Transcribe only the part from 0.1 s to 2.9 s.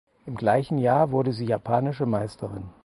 Im gleichen Jahr wurde sie japanische Meisterin.